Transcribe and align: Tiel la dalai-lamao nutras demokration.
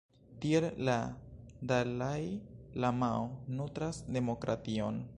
Tiel 0.43 0.63
la 0.87 0.95
dalai-lamao 1.73 3.23
nutras 3.61 4.05
demokration. 4.19 5.03